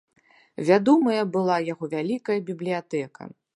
[0.69, 3.33] Вядомая была яго вялікая бібліятэка.